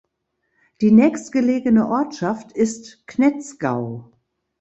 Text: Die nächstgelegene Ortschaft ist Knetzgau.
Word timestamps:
Die 0.81 0.89
nächstgelegene 0.89 1.87
Ortschaft 1.87 2.53
ist 2.53 3.05
Knetzgau. 3.05 4.09